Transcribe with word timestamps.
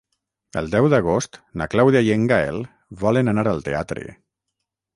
El 0.61 0.69
deu 0.75 0.87
d'agost 0.93 1.37
na 1.61 1.67
Clàudia 1.75 2.01
i 2.07 2.11
en 2.17 2.25
Gaël 2.33 2.59
volen 3.07 3.31
anar 3.35 3.47
al 3.53 3.65
teatre. 3.69 4.07